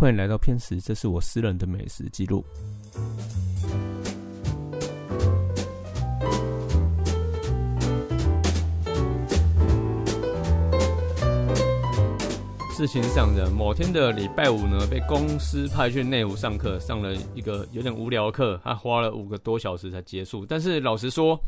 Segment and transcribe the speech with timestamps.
[0.00, 2.42] 欢迎来到片食，这是我私人的美食记录。
[12.74, 20.46] 事情上的某天的礼拜五呢，被公司派去内湖上课，上了一个有点无聊的课，他花了五个多小时才结束。
[20.46, 21.38] 但是老实说，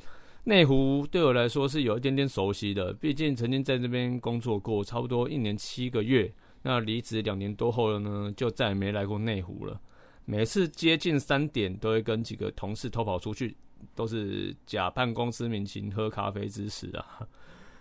[0.45, 6.30] 内湖对我来说是有一点点熟悉的，毕竟曾经在这边工作过，差不多一年七个月。
[6.63, 9.80] 那离职两年多后了呢，就再也没来过内湖了。
[10.25, 13.57] 每次接近三点，都会跟几个同事偷跑出去，
[13.95, 17.27] 都是假扮公司民情喝咖啡之时啊。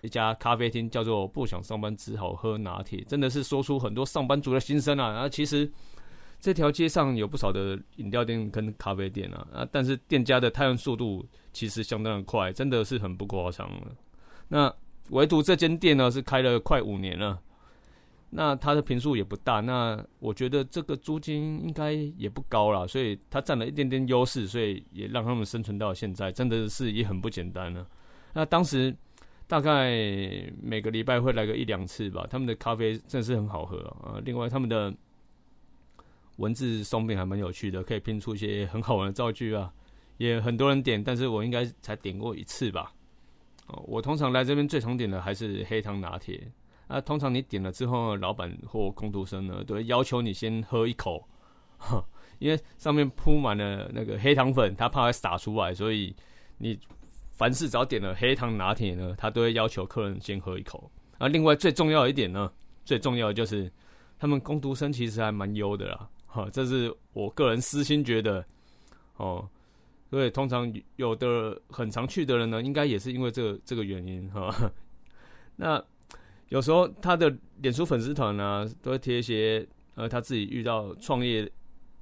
[0.02, 5.11] 一家咖啡厅叫做“不想上班只好喝拿铁”，真的是说出很多上班族的心声啊！
[5.11, 5.72] 然后其实
[6.39, 13.95] 这条街上有不少的饮料店跟咖啡店啊，啊，但是店家的太阳速度其实相当的快，真的是很不夸张了。
[14.48, 14.73] 那
[15.11, 17.39] 唯独这间店呢，是开了快五年了，
[18.31, 27.88] 那它的平数也不大，那我觉得这个租金应该也不高了，所以它占了一点点优势，所以也让他们生存到现在，真的是也很不简单了。
[28.33, 28.95] 那当时。
[29.47, 29.92] 大概
[30.61, 32.25] 每个礼拜会来个一两次吧。
[32.30, 34.16] 他们的咖啡真的是很好喝啊！
[34.23, 34.95] 另外，他们的
[36.38, 39.70] 文字松饼还蛮有趣的，可以拼出一些很好玩的造句啊。
[40.20, 42.94] 也很多人点，但是我应该才点过一次吧。
[43.67, 46.50] 哦，我通常来这边最常点的还是黑糖拿铁。
[46.92, 51.28] 啊，通常你点了之后，老板或工读生呢，都会要求你先喝一口，
[52.39, 56.16] 因为上面铺满了那个黑糖粉，他怕会洒出来，所以
[56.58, 56.78] 你。
[57.33, 60.92] 凡是只要点了黑糖拿铁呢，他都会要求客人先喝一口。
[61.17, 62.52] 啊，另外最重要一点呢，
[62.86, 63.72] 最重要的就是
[64.20, 68.45] 他们工读生其实还蛮优的啦，哈，这是我个人私心觉得
[69.17, 69.50] 哦。
[70.11, 74.72] 所以通常有的很常去的人呢，应该也是因为这个这个原因哈。
[75.58, 75.83] 那
[76.52, 81.52] 有时候他的脸书粉丝团呢，都会贴一些呃他自己遇到创业。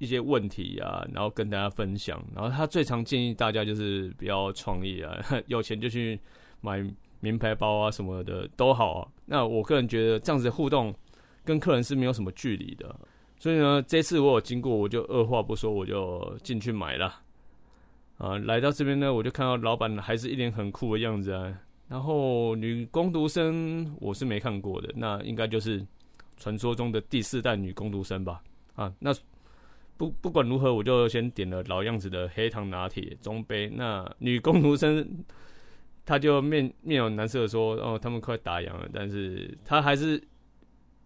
[0.01, 2.23] 一些问题啊，然后跟大家分享。
[2.33, 6.17] 然后他最常建议大家就是不要创业啊， 有钱就去
[6.61, 6.81] 买
[7.19, 9.11] 名牌包啊什么的都好。
[9.25, 10.95] 那我个人觉得这样子的互动
[11.43, 12.95] 跟客人是没有什么距离的。
[13.37, 17.13] 所以呢，这次我有经过，我就二话不说我就进去买了。
[18.19, 21.53] 啊，来到这边呢，我就看到老板还是一脸很酷的样子啊。
[21.89, 25.85] 然后女工读生我是没看过的，那应该就是
[26.37, 28.41] 传说中的第四代女工读生吧？
[28.75, 29.13] 啊，那。
[29.97, 33.69] 不不管如何，我就先点了老样子的黑糖拿铁中杯。
[33.75, 35.05] 那女工读生，
[36.05, 40.23] 她就面面有难色的说：“哦，他们快打烊了。”但是她还是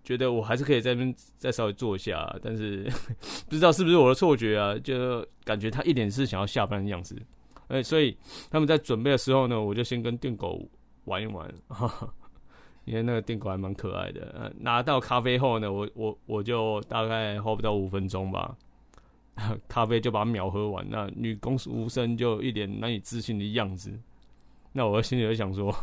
[0.03, 2.38] 觉得我还是可以在那边再稍微坐一下。
[2.39, 2.83] 但是
[3.50, 7.19] 不知道是不是我的错觉啊，就感觉她一脸是想要下班的样子。
[7.68, 8.16] 哎，所以
[8.51, 10.68] 他们在准备的时候呢，我就先跟电狗
[11.06, 11.51] 玩一玩，
[12.85, 14.53] 因为那个电狗还蛮可爱的。
[14.59, 18.56] 拿到咖啡后呢，我我我就大概花不到五分钟吧。
[19.68, 23.91] 咖啡就把它秒喝完，那女公无声就一脸难以置信的样子。
[24.72, 25.75] 那我心里就想说：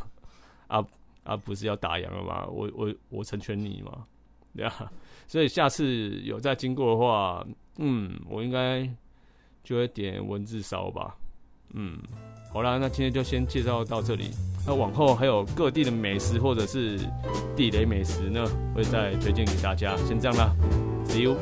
[0.69, 0.85] 啊
[1.25, 2.47] 啊，不是要打烊了吗？
[2.47, 4.07] 我我我成全你嘛，
[4.55, 4.93] 对啊。
[5.27, 7.45] 所以下次有再经过的话，
[7.79, 8.89] 嗯，我应该
[9.65, 11.17] 就会点文字烧吧。
[11.75, 11.99] 嗯，
[12.53, 14.31] 好啦，那今天就先介绍到这里。
[14.67, 16.99] 那往后还有各地的美食或者是
[17.57, 18.45] 地雷美食呢，
[18.75, 19.97] 会再推荐给大家。
[20.07, 20.55] 先这样啦
[21.07, 21.37] ，See you。